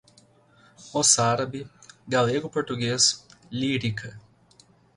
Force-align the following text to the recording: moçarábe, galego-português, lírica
moçarábe, 0.91 1.69
galego-português, 2.07 3.23
lírica 3.51 4.19